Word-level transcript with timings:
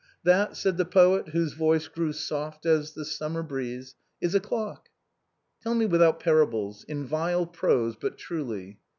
"That," 0.23 0.57
said 0.57 0.77
the 0.77 0.85
poet, 0.85 1.27
whose 1.27 1.53
voice 1.53 1.87
grew 1.87 2.11
soft 2.11 2.65
as 2.65 2.93
the 2.93 3.05
sum 3.05 3.33
mer 3.33 3.43
breeze," 3.43 3.93
is 4.19 4.33
a 4.33 4.39
clock."" 4.39 4.89
Tell 5.61 5.75
me 5.75 5.85
without 5.85 6.19
parables— 6.19 6.83
in 6.89 7.05
vile 7.05 7.45
prose, 7.45 7.95
but 7.95 8.17
truly." 8.17 8.79